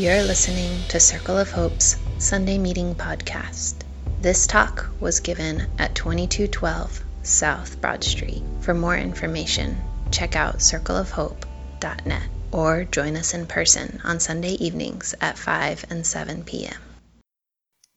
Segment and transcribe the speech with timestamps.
[0.00, 3.82] You're listening to Circle of Hope's Sunday Meeting Podcast.
[4.22, 8.42] This talk was given at 2212 South Broad Street.
[8.60, 9.76] For more information,
[10.10, 16.44] check out circleofhope.net or join us in person on Sunday evenings at 5 and 7
[16.44, 16.80] p.m.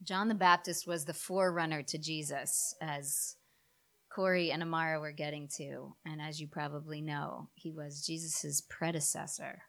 [0.02, 3.34] John the Baptist was the forerunner to Jesus, as
[4.14, 5.96] Corey and Amara were getting to.
[6.04, 9.62] And as you probably know, he was Jesus' predecessor.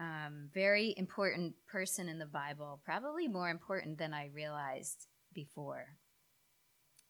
[0.00, 5.98] Um, very important person in the Bible, probably more important than I realized before.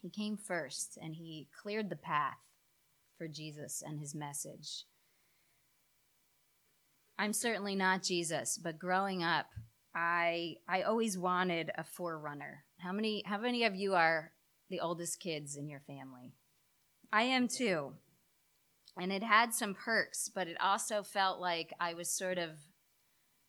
[0.02, 2.38] He came first and he cleared the path
[3.16, 4.86] for Jesus and his message.
[7.16, 9.46] I'm certainly not Jesus, but growing up,
[9.94, 12.64] I I always wanted a forerunner.
[12.80, 14.32] How many how many of you are
[14.68, 16.32] the oldest kids in your family?
[17.12, 17.92] I am too.
[18.98, 22.50] And it had some perks, but it also felt like I was sort of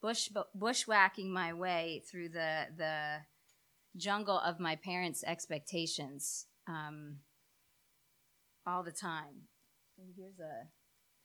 [0.02, 3.18] bush bushwhacking my way through the the
[3.98, 7.18] jungle of my parents' expectations um,
[8.66, 9.48] all the time.
[9.98, 10.68] And here's a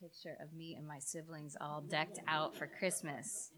[0.02, 3.50] picture of me and my siblings all decked out for Christmas.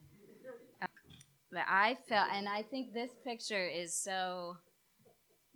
[1.51, 4.57] but I felt, and I think this picture is so,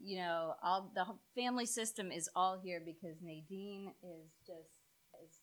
[0.03, 1.05] you know, all the
[1.41, 4.73] family system is all here because Nadine is just
[5.23, 5.39] is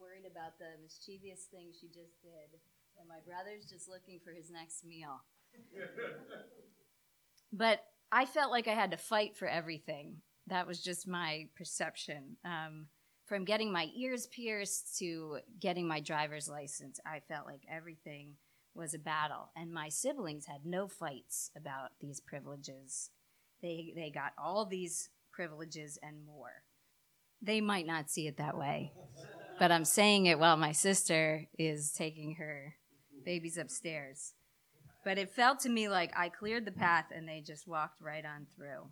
[0.00, 2.60] worried about the mischievous thing she just did
[2.98, 5.22] and my brother's just looking for his next meal.
[7.52, 10.18] but I felt like I had to fight for everything.
[10.46, 12.36] That was just my perception.
[12.44, 12.86] Um,
[13.26, 18.34] from getting my ears pierced to getting my driver's license, I felt like everything
[18.74, 19.50] was a battle.
[19.56, 23.10] And my siblings had no fights about these privileges.
[23.62, 26.62] They, they got all these privileges and more.
[27.40, 28.92] They might not see it that way,
[29.58, 32.74] but I'm saying it while my sister is taking her
[33.24, 34.34] baby's upstairs.
[35.04, 38.24] But it felt to me like I cleared the path and they just walked right
[38.24, 38.88] on through.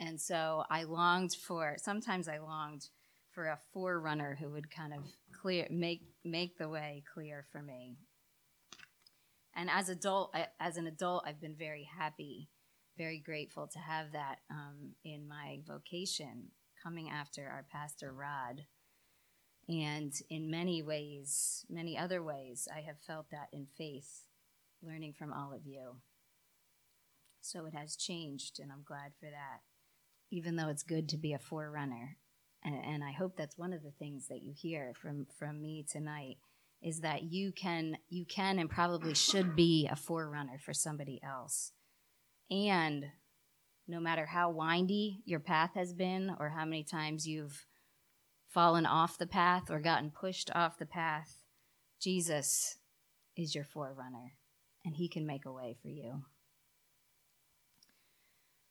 [0.00, 2.88] And so I longed for, sometimes I longed
[3.30, 5.00] for a forerunner who would kind of
[5.32, 7.96] clear, make, make the way clear for me.
[9.54, 12.50] And as adult, as an adult, I've been very happy,
[12.98, 16.48] very grateful to have that um, in my vocation,
[16.82, 18.64] coming after our pastor Rod
[19.68, 24.26] and in many ways, many other ways, I have felt that in faith,
[24.82, 25.96] learning from all of you.
[27.40, 29.62] So it has changed, and I'm glad for that,
[30.30, 32.16] even though it's good to be a forerunner.
[32.64, 35.84] And, and I hope that's one of the things that you hear from, from me
[35.88, 36.38] tonight
[36.82, 41.72] is that you can you can and probably should be a forerunner for somebody else.
[42.50, 43.06] And
[43.88, 47.66] no matter how windy your path has been or how many times you've
[48.48, 51.38] fallen off the path or gotten pushed off the path,
[52.00, 52.78] Jesus
[53.36, 54.34] is your forerunner,
[54.84, 56.24] and he can make a way for you.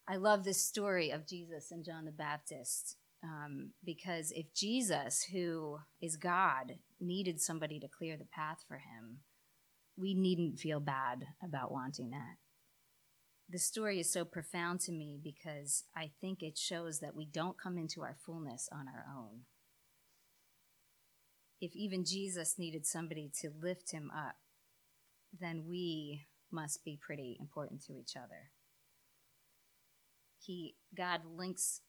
[0.07, 5.79] I love this story of Jesus and John the Baptist um, because if Jesus, who
[5.99, 9.19] is God, needed somebody to clear the path for him,
[9.97, 12.37] we needn't feel bad about wanting that.
[13.49, 17.61] The story is so profound to me because I think it shows that we don't
[17.61, 19.41] come into our fullness on our own
[21.65, 24.35] if even Jesus needed somebody to lift him up,
[25.37, 28.51] then we must be pretty important to each other.
[30.39, 31.81] He God links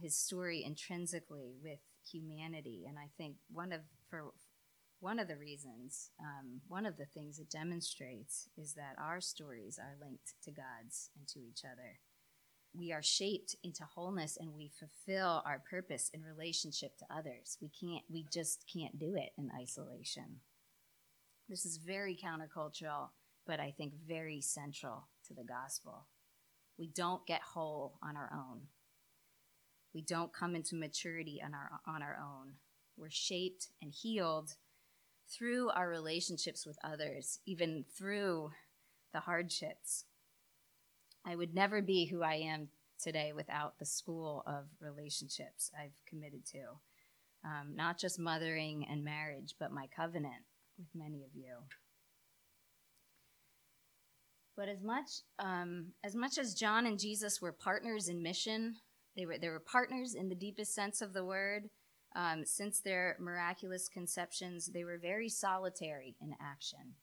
[0.00, 1.78] his story intrinsically with
[2.10, 4.32] humanity, and I think one of for
[4.98, 9.78] one of the reasons, um, one of the things it demonstrates is that our stories
[9.78, 12.00] are linked to God's and to each other
[12.74, 17.58] we are shaped into wholeness and we fulfill our purpose in relationship to others.
[17.60, 20.40] We can't, we just can't do it in isolation.
[21.48, 23.08] This is very countercultural,
[23.46, 26.06] but I think very central to the gospel.
[26.78, 28.62] We don't get whole on our own.
[29.94, 32.54] We don't come into maturity on our, on our own.
[32.96, 34.56] We're shaped and healed
[35.28, 38.50] through our relationships with others, even through
[39.12, 40.04] the hardships.
[41.26, 42.68] I would never be who I am
[42.98, 46.78] today without the school of relationships I've committed to.
[47.44, 50.42] Um, not just mothering and marriage, but my covenant
[50.76, 51.54] with many of you.
[54.56, 58.74] But as much um, as much as John and Jesus were partners in mission,
[59.16, 61.70] they were they were partners in the deepest sense of the word.
[62.16, 66.94] Um, since their miraculous conceptions, they were very solitary in action.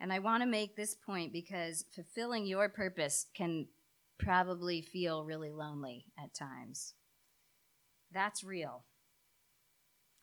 [0.00, 3.66] And I want to make this point because fulfilling your purpose can
[4.18, 6.94] probably feel really lonely at times.
[8.12, 8.84] That's real,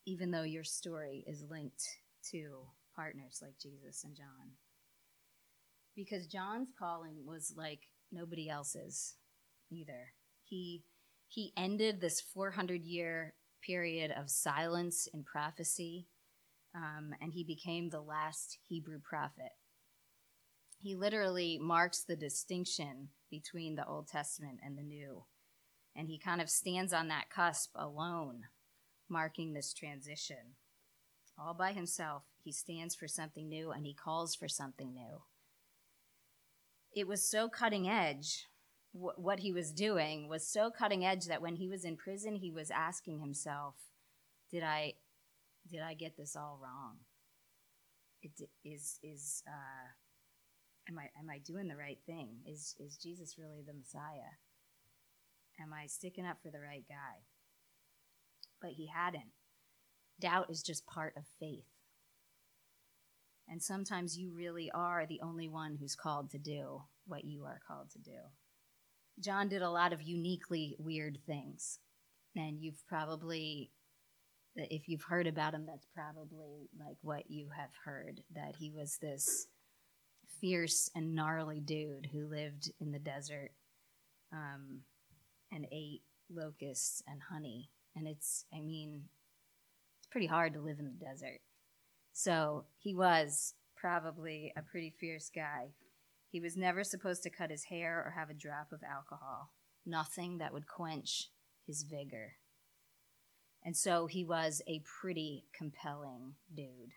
[0.06, 1.83] even though your story is linked
[2.31, 2.62] to
[2.95, 4.51] partners like Jesus and John.
[5.95, 7.81] Because John's calling was like
[8.12, 9.16] nobody else's
[9.72, 10.13] either.
[10.44, 10.83] He
[11.27, 16.07] he ended this 400 year period of silence and prophecy,
[16.75, 19.51] um, and he became the last Hebrew prophet.
[20.85, 25.23] He literally marks the distinction between the Old Testament and the New,
[25.95, 28.43] and he kind of stands on that cusp alone,
[29.09, 30.57] marking this transition.
[31.39, 35.23] All by himself, he stands for something new and he calls for something new.
[36.95, 38.45] It was so cutting edge
[38.91, 42.51] what he was doing was so cutting edge that when he was in prison, he
[42.51, 43.73] was asking himself,
[44.51, 44.93] "Did I,
[45.67, 46.97] did I get this all wrong?
[48.21, 48.33] It,
[48.63, 49.89] is is uh,
[50.89, 52.41] am I am I doing the right thing?
[52.45, 54.37] Is is Jesus really the Messiah?
[55.59, 57.23] Am I sticking up for the right guy?"
[58.61, 59.31] But he hadn't.
[60.19, 61.65] Doubt is just part of faith.
[63.47, 67.59] And sometimes you really are the only one who's called to do what you are
[67.67, 68.17] called to do.
[69.19, 71.79] John did a lot of uniquely weird things.
[72.35, 73.71] And you've probably,
[74.55, 78.97] if you've heard about him, that's probably like what you have heard that he was
[78.97, 79.47] this
[80.39, 83.51] fierce and gnarly dude who lived in the desert
[84.31, 84.81] um,
[85.51, 87.69] and ate locusts and honey.
[87.95, 89.03] And it's, I mean,
[89.99, 91.41] it's pretty hard to live in the desert.
[92.13, 95.69] So he was probably a pretty fierce guy
[96.35, 99.51] he was never supposed to cut his hair or have a drop of alcohol,
[99.85, 101.29] nothing that would quench
[101.65, 102.33] his vigor.
[103.63, 106.91] And so he was a pretty compelling dude.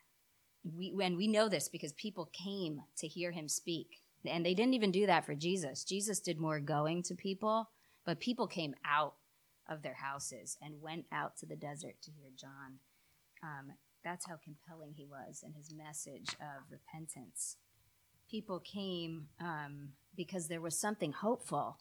[0.64, 4.00] We, when we know this because people came to hear him speak.
[4.26, 5.84] And they didn't even do that for Jesus.
[5.84, 7.70] Jesus did more going to people,
[8.04, 9.14] but people came out
[9.68, 12.80] of their houses and went out to the desert to hear John.
[13.42, 13.72] Um,
[14.04, 17.56] that's how compelling he was in his message of repentance
[18.30, 21.78] people came um, because there was something hopeful,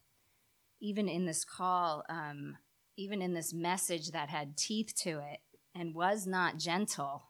[0.79, 2.57] even in this call, um,
[2.95, 5.39] even in this message that had teeth to it
[5.75, 7.26] and was not gentle.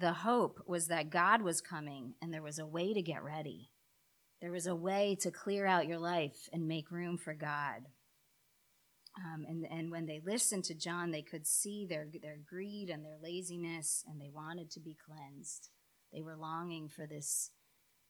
[0.00, 3.70] The hope was that God was coming and there was a way to get ready.
[4.40, 7.82] There was a way to clear out your life and make room for God.
[9.18, 13.04] Um, and, and when they listened to John, they could see their, their greed and
[13.04, 15.68] their laziness, and they wanted to be cleansed.
[16.14, 17.50] They were longing for this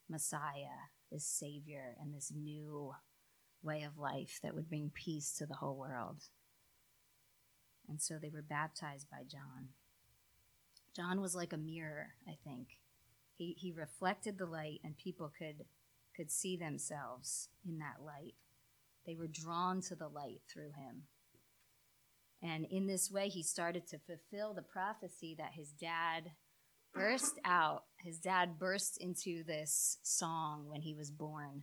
[0.09, 2.93] Messiah, this Savior, and this new
[3.65, 6.23] way of life that would bring peace to the whole world.
[7.89, 9.71] And so they were baptized by John.
[10.95, 12.69] John was like a mirror, I think.
[13.37, 15.65] He, he reflected the light, and people could,
[16.15, 18.35] could see themselves in that light.
[19.07, 21.05] They were drawn to the light through him.
[22.43, 26.33] And in this way, he started to fulfill the prophecy that his dad
[26.95, 27.85] burst out.
[27.99, 31.63] His dad burst into this song when he was born,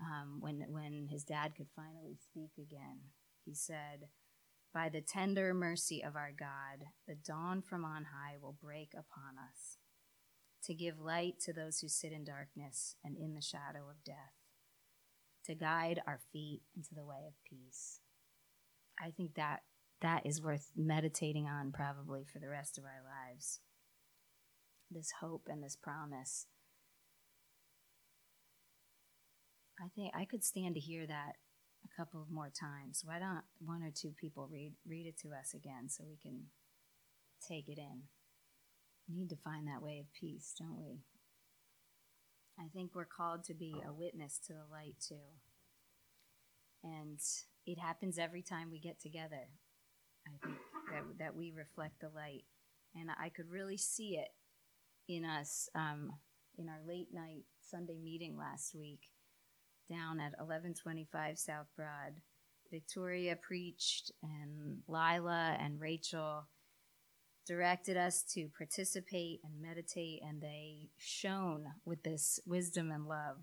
[0.00, 2.98] um, when, when his dad could finally speak again.
[3.44, 4.08] He said,
[4.76, 9.38] By the tender mercy of our God, the dawn from on high will break upon
[9.50, 9.78] us
[10.64, 14.34] to give light to those who sit in darkness and in the shadow of death,
[15.46, 18.00] to guide our feet into the way of peace.
[19.02, 19.60] I think that
[20.02, 23.60] that is worth meditating on probably for the rest of our lives
[24.90, 26.48] this hope and this promise.
[29.80, 31.36] I think I could stand to hear that
[31.86, 33.02] a couple more times.
[33.04, 36.44] Why don't one or two people read read it to us again so we can
[37.46, 38.02] take it in?
[39.08, 41.00] We need to find that way of peace, don't we?
[42.58, 45.14] I think we're called to be a witness to the light too.
[46.82, 47.20] And
[47.66, 49.48] it happens every time we get together.
[50.26, 50.58] I think
[50.90, 52.44] that, that we reflect the light.
[52.94, 54.28] And I could really see it
[55.08, 56.12] in us um,
[56.58, 59.10] in our late night Sunday meeting last week
[59.88, 62.20] down at 1125 South Broad.
[62.70, 66.48] Victoria preached, and Lila and Rachel
[67.46, 73.36] directed us to participate and meditate, and they shone with this wisdom and love.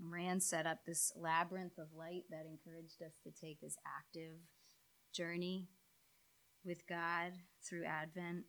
[0.00, 4.36] Rand set up this labyrinth of light that encouraged us to take this active
[5.12, 5.66] journey
[6.64, 7.32] with God
[7.68, 8.44] through Advent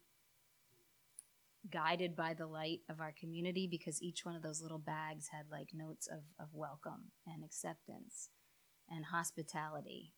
[1.71, 5.45] guided by the light of our community because each one of those little bags had
[5.51, 8.29] like notes of, of welcome and acceptance
[8.89, 10.13] and hospitality.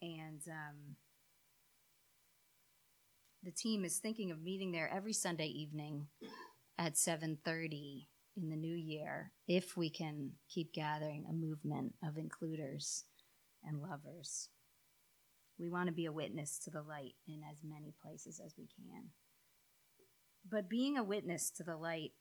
[0.00, 0.96] And um,
[3.42, 6.06] the team is thinking of meeting there every Sunday evening
[6.78, 13.04] at 7:30 in the new year if we can keep gathering a movement of includers
[13.62, 14.48] and lovers.
[15.58, 18.66] We want to be a witness to the light in as many places as we
[18.66, 19.10] can.
[20.48, 22.12] But being a witness to the light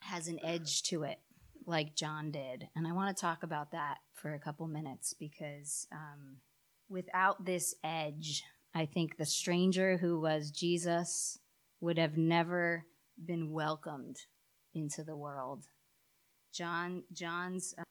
[0.00, 1.18] has an edge to it,
[1.66, 2.68] like John did.
[2.76, 6.36] And I want to talk about that for a couple minutes because um,
[6.88, 11.38] without this edge, I think the stranger who was Jesus
[11.80, 12.84] would have never
[13.22, 14.16] been welcomed
[14.74, 15.64] into the world.
[16.52, 17.82] John, John's, uh,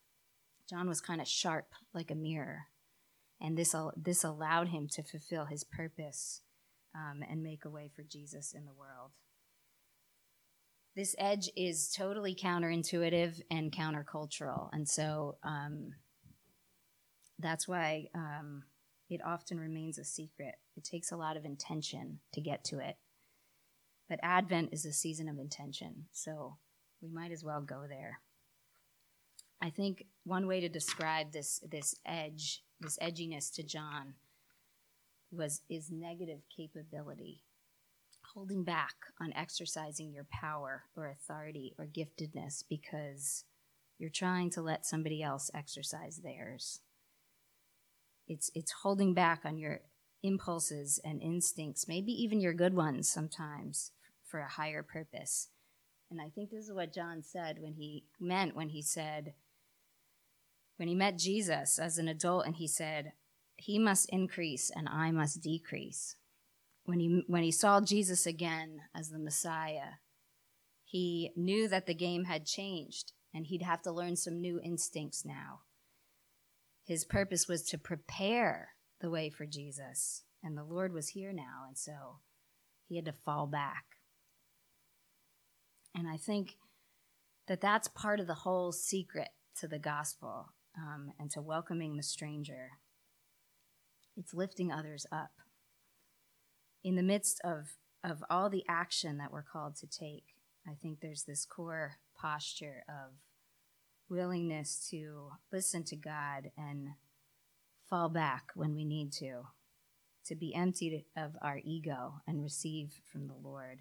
[0.70, 2.64] John was kind of sharp, like a mirror,
[3.42, 6.42] and this this allowed him to fulfill his purpose
[6.96, 9.12] um, and make a way for Jesus in the world.
[10.96, 15.94] This edge is totally counterintuitive and countercultural, and so um,
[17.38, 18.64] that's why um,
[19.10, 20.56] it often remains a secret.
[20.78, 22.96] It takes a lot of intention to get to it.
[24.08, 26.58] But Advent is a season of intention, so
[27.02, 28.20] we might as well go there.
[29.62, 34.14] I think one way to describe this this edge, this edginess to John,
[35.32, 37.44] was is negative capability,
[38.36, 43.46] holding back on exercising your power or authority or giftedness because
[43.98, 46.82] you're trying to let somebody else exercise theirs.
[48.28, 49.80] It's it's holding back on your
[50.22, 53.92] impulses and instincts, maybe even your good ones sometimes,
[54.26, 55.50] for a higher purpose.
[56.12, 59.34] And I think this is what John said when he meant when he said,
[60.76, 63.14] when he met Jesus as an adult and he said,
[63.56, 66.18] He must increase and I must decrease.
[66.86, 70.00] When he, when he saw Jesus again as the Messiah,
[70.84, 75.26] he knew that the game had changed and he'd have to learn some new instincts
[75.26, 75.62] now.
[76.86, 78.70] His purpose was to prepare
[79.02, 82.20] the way for Jesus, and the Lord was here now, and so
[82.88, 83.86] he had to fall back.
[85.94, 86.58] And I think
[87.48, 92.04] that that's part of the whole secret to the gospel um, and to welcoming the
[92.04, 92.72] stranger.
[94.16, 95.32] It's lifting others up.
[96.86, 100.36] In the midst of, of all the action that we're called to take,
[100.68, 103.16] I think there's this core posture of
[104.08, 106.90] willingness to listen to God and
[107.90, 109.48] fall back when we need to,
[110.28, 113.80] to be emptied of our ego and receive from the Lord,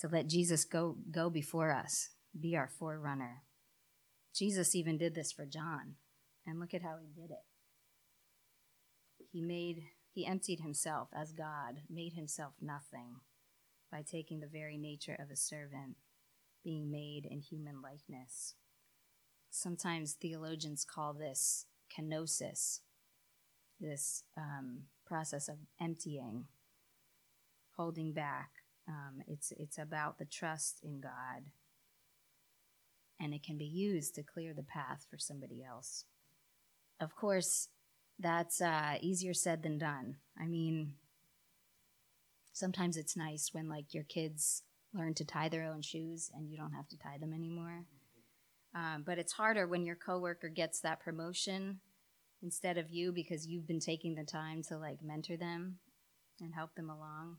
[0.00, 2.08] to let Jesus go, go before us,
[2.40, 3.42] be our forerunner.
[4.34, 5.96] Jesus even did this for John,
[6.46, 7.44] and look at how he did it.
[9.30, 9.82] He made
[10.14, 13.16] he emptied himself as God, made himself nothing
[13.90, 15.96] by taking the very nature of a servant,
[16.62, 18.54] being made in human likeness.
[19.50, 22.80] Sometimes theologians call this kenosis,
[23.80, 26.44] this um, process of emptying,
[27.76, 28.50] holding back.
[28.88, 31.50] Um, it's, it's about the trust in God
[33.18, 36.04] and it can be used to clear the path for somebody else.
[37.00, 37.68] Of course,
[38.18, 40.16] that's uh, easier said than done.
[40.38, 40.94] I mean,
[42.52, 46.56] sometimes it's nice when like your kids learn to tie their own shoes and you
[46.56, 47.84] don't have to tie them anymore.
[48.74, 51.80] Um, but it's harder when your coworker gets that promotion
[52.42, 55.78] instead of you because you've been taking the time to like mentor them
[56.40, 57.38] and help them along.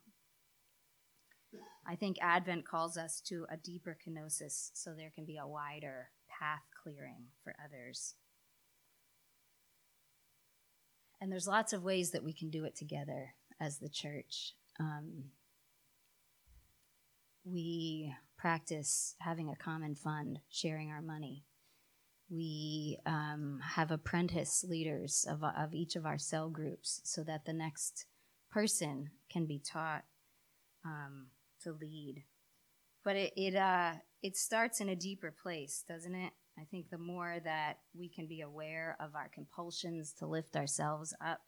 [1.88, 6.10] I think Advent calls us to a deeper kenosis so there can be a wider
[6.28, 8.16] path clearing for others.
[11.26, 14.54] And there's lots of ways that we can do it together as the church.
[14.80, 15.32] Um,
[17.44, 21.44] we practice having a common fund, sharing our money.
[22.30, 27.54] We um, have apprentice leaders of, of each of our cell groups so that the
[27.54, 28.06] next
[28.52, 30.04] person can be taught
[30.86, 31.30] um,
[31.64, 32.24] to lead.
[33.04, 36.34] But it it uh it starts in a deeper place, doesn't it?
[36.60, 41.14] I think the more that we can be aware of our compulsions to lift ourselves
[41.26, 41.42] up,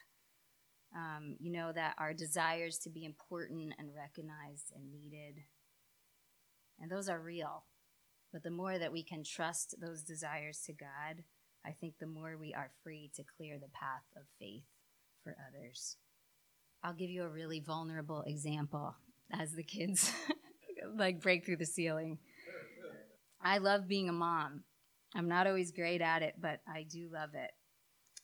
[0.96, 5.44] um, you know, that our desires to be important and recognized and needed,
[6.80, 7.64] and those are real.
[8.34, 11.24] But the more that we can trust those desires to God,
[11.66, 14.66] I think the more we are free to clear the path of faith
[15.24, 15.98] for others.
[16.84, 18.96] I'll give you a really vulnerable example
[19.32, 20.12] as the kids
[20.96, 22.20] like break through the ceiling.
[23.42, 24.64] I love being a mom.
[25.16, 27.52] I'm not always great at it, but I do love it.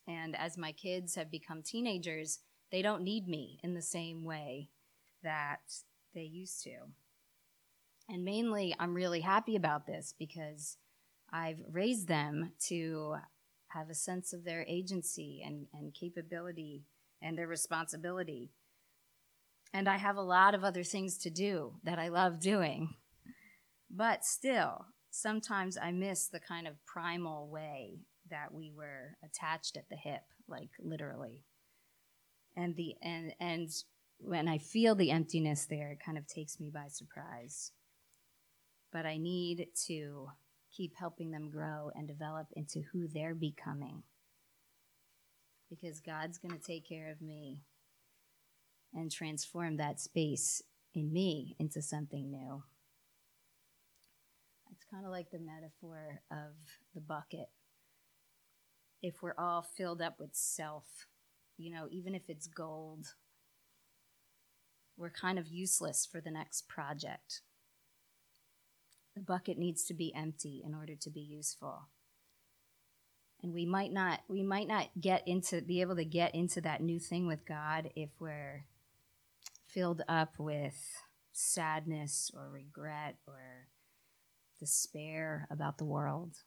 [0.07, 2.39] And as my kids have become teenagers,
[2.71, 4.69] they don't need me in the same way
[5.23, 5.61] that
[6.13, 6.75] they used to.
[8.09, 10.77] And mainly, I'm really happy about this because
[11.31, 13.15] I've raised them to
[13.69, 16.83] have a sense of their agency and, and capability
[17.21, 18.51] and their responsibility.
[19.73, 22.95] And I have a lot of other things to do that I love doing.
[23.89, 28.00] But still, sometimes I miss the kind of primal way
[28.32, 31.46] that we were attached at the hip, like literally.
[32.58, 33.70] And the and and
[34.17, 37.72] when I feel the emptiness there, it kind of takes me by surprise.
[38.91, 40.29] But I need to
[40.75, 44.03] keep helping them grow and develop into who they're becoming.
[45.70, 47.62] Because God's going to take care of me
[48.93, 52.63] and transform that space in me into something new.
[54.93, 56.53] Kind of like the metaphor of
[56.93, 57.50] the bucket.
[59.01, 61.07] If we're all filled up with self,
[61.57, 63.15] you know, even if it's gold,
[64.95, 67.41] we're kind of useless for the next project.
[69.15, 71.88] The bucket needs to be empty in order to be useful.
[73.41, 76.81] And we might not we might not get into be able to get into that
[76.81, 78.65] new thing with God if we're
[79.67, 80.77] filled up with
[81.31, 83.69] sadness or regret or
[84.63, 86.38] despair about the world.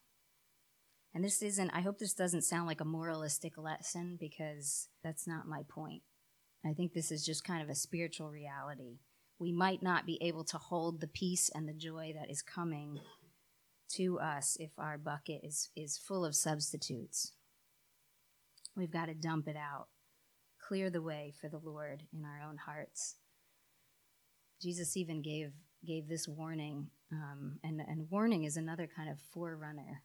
[1.15, 5.47] And this isn't, I hope this doesn't sound like a moralistic lesson because that's not
[5.47, 6.03] my point.
[6.65, 9.01] I think this is just kind of a spiritual reality.
[9.39, 13.01] We might not be able to hold the peace and the joy that is coming
[13.93, 17.33] to us if our bucket is, is full of substitutes.
[18.75, 19.89] We've got to dump it out,
[20.67, 23.17] clear the way for the Lord in our own hearts.
[24.61, 25.53] Jesus even gave
[25.87, 30.03] gave this warning, um, and and warning is another kind of forerunner.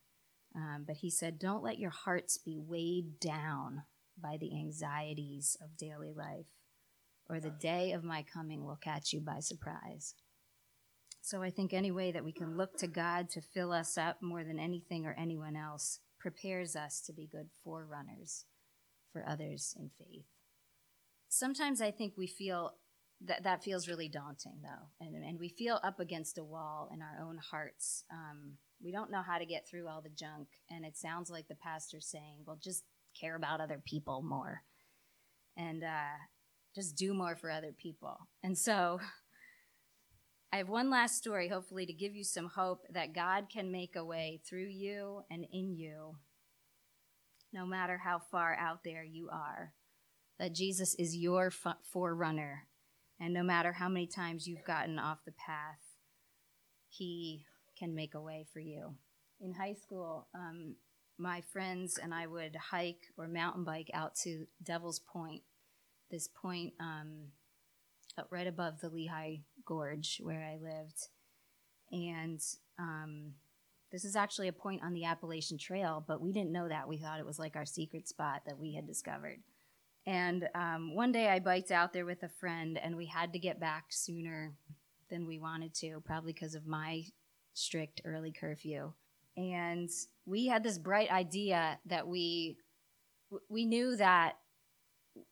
[0.56, 3.84] Um, but he said, "Don't let your hearts be weighed down
[4.22, 6.48] by the anxieties of daily life,
[7.28, 10.16] or the day of my coming will catch you by surprise."
[11.22, 14.22] So I think any way that we can look to God to fill us up
[14.22, 18.46] more than anything or anyone else prepares us to be good forerunners
[19.12, 20.26] for others in faith.
[21.30, 22.74] Sometimes I think we feel
[23.26, 25.06] that that feels really daunting though.
[25.06, 28.04] And, and we feel up against a wall in our own hearts.
[28.12, 30.48] Um, we don't know how to get through all the junk.
[30.70, 32.84] And it sounds like the pastor's saying well just
[33.20, 34.64] care about other people more
[35.58, 36.18] and uh,
[36.74, 38.18] just do more for other people.
[38.44, 39.00] And so
[40.54, 43.96] i have one last story hopefully to give you some hope that god can make
[43.96, 46.14] a way through you and in you
[47.54, 49.74] no matter how far out there you are.
[50.40, 51.52] That jesus is your
[51.84, 52.68] forerunner
[53.22, 55.80] and no matter how many times you've gotten off the path,
[56.90, 57.46] He
[57.78, 58.96] can make a way for you.
[59.40, 60.76] In high school, um,
[61.20, 65.44] my friends and I would hike or mountain bike out to Devil's Point,
[66.10, 67.28] this point um,
[68.32, 71.08] right above the Lehigh Gorge where I lived.
[71.92, 72.42] And
[72.80, 73.34] um,
[73.92, 76.88] this is actually a point on the Appalachian Trail, but we didn't know that.
[76.88, 79.40] We thought it was like our secret spot that we had discovered.
[80.08, 83.40] And um, one day I biked out there with a friend, and we had to
[83.40, 84.54] get back sooner
[85.10, 87.04] than we wanted to, probably because of my
[87.54, 88.94] strict early curfew.
[89.38, 89.90] And
[90.26, 92.58] we had this bright idea that we
[93.50, 94.34] we knew that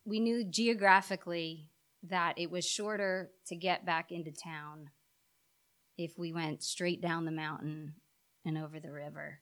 [0.06, 1.70] we knew geographically
[2.04, 4.90] that it was shorter to get back into town
[5.98, 7.96] if we went straight down the mountain
[8.46, 9.40] and over the river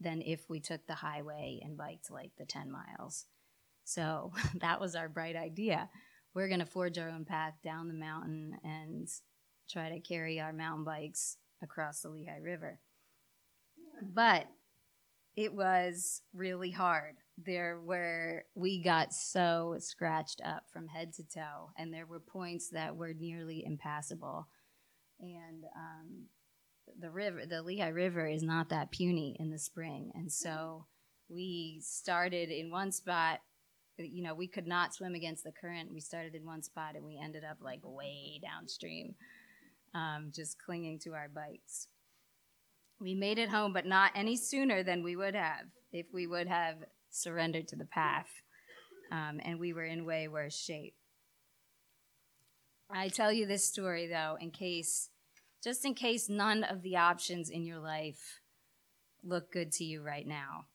[0.00, 3.26] than if we took the highway and biked like the 10 miles.
[3.90, 5.88] So that was our bright idea.
[6.34, 9.08] We're going to forge our own path down the mountain and
[9.68, 12.78] try to carry our mountain bikes across the Lehigh River.
[14.02, 14.46] But
[15.36, 17.16] it was really hard.
[17.36, 22.70] There were, we got so scratched up from head to toe, and there were points
[22.70, 24.46] that were nearly impassable.
[25.18, 26.26] And um,
[26.98, 30.12] the river, the Lehigh River, is not that puny in the spring.
[30.14, 30.86] And so
[31.28, 33.40] we started in one spot
[34.02, 35.92] you know, we could not swim against the current.
[35.92, 39.14] We started in one spot and we ended up like way downstream,
[39.94, 41.88] um, just clinging to our bikes.
[43.00, 46.48] We made it home, but not any sooner than we would have if we would
[46.48, 46.76] have
[47.10, 48.28] surrendered to the path.
[49.10, 50.94] Um, and we were in way worse shape.
[52.90, 55.10] I tell you this story though, in case,
[55.62, 58.40] just in case none of the options in your life
[59.22, 60.66] look good to you right now.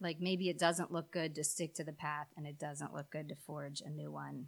[0.00, 3.10] Like maybe it doesn't look good to stick to the path and it doesn't look
[3.10, 4.46] good to forge a new one.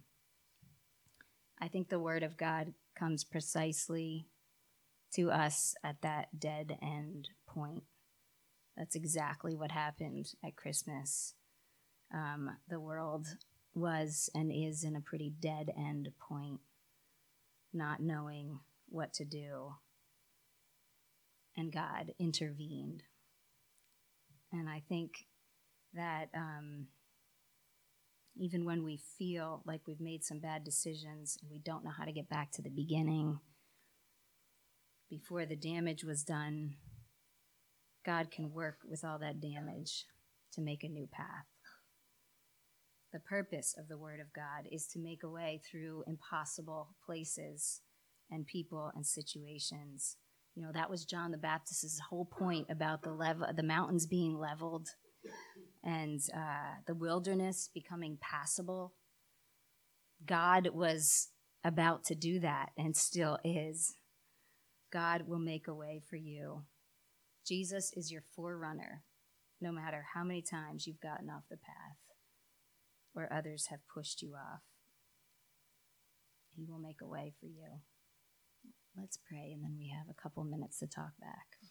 [1.61, 4.27] I think the Word of God comes precisely
[5.13, 7.83] to us at that dead end point.
[8.75, 11.35] That's exactly what happened at Christmas.
[12.11, 13.27] Um, the world
[13.75, 16.59] was and is in a pretty dead end point,
[17.71, 19.75] not knowing what to do.
[21.55, 23.03] And God intervened.
[24.51, 25.25] And I think
[25.93, 26.87] that um,
[28.35, 32.05] even when we feel like we've made some bad decisions and we don't know how
[32.05, 33.39] to get back to the beginning,
[35.09, 36.75] before the damage was done,
[38.05, 40.05] God can work with all that damage
[40.53, 41.45] to make a new path.
[43.11, 47.81] The purpose of the Word of God is to make a way through impossible places
[48.31, 50.17] and people and situations.
[50.55, 54.39] You know, that was John the Baptist's whole point about the level, the mountains being
[54.39, 54.89] leveled
[55.83, 58.93] and uh, the wilderness becoming passable.
[60.25, 61.29] God was
[61.63, 63.95] about to do that and still is.
[64.91, 66.63] God will make a way for you.
[67.45, 69.03] Jesus is your forerunner,
[69.59, 71.97] no matter how many times you've gotten off the path
[73.15, 74.61] or others have pushed you off.
[76.55, 77.81] He will make a way for you.
[78.95, 81.62] Let's pray, and then we have a couple minutes to talk back.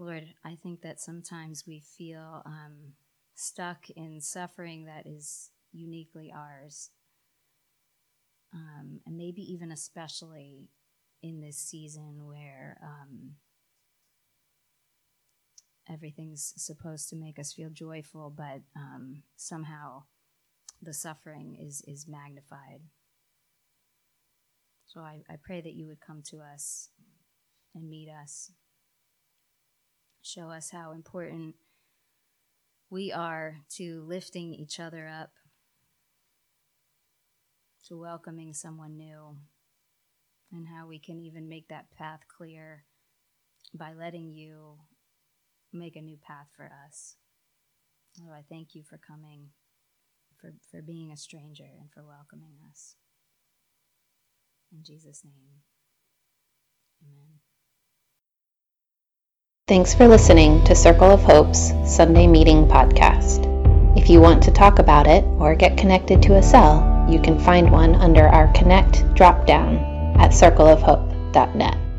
[0.00, 2.94] Lord, I think that sometimes we feel um,
[3.34, 6.88] stuck in suffering that is uniquely ours.
[8.54, 10.70] Um, and maybe even especially
[11.22, 13.32] in this season where um,
[15.86, 20.04] everything's supposed to make us feel joyful, but um, somehow
[20.80, 22.80] the suffering is, is magnified.
[24.86, 26.88] So I, I pray that you would come to us
[27.74, 28.50] and meet us.
[30.22, 31.54] Show us how important
[32.90, 35.30] we are to lifting each other up,
[37.86, 39.38] to welcoming someone new,
[40.52, 42.84] and how we can even make that path clear
[43.72, 44.78] by letting you
[45.72, 47.16] make a new path for us.
[48.22, 49.50] Oh, I thank you for coming,
[50.36, 52.96] for, for being a stranger, and for welcoming us.
[54.72, 55.62] In Jesus' name,
[57.02, 57.49] amen.
[59.70, 63.46] Thanks for listening to Circle of Hope's Sunday Meeting Podcast.
[63.96, 67.38] If you want to talk about it or get connected to a cell, you can
[67.38, 69.76] find one under our Connect drop down
[70.18, 71.89] at circleofhope.net.